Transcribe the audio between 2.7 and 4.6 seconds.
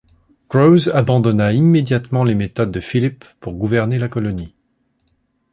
de Phillip pour gouverner la colonie.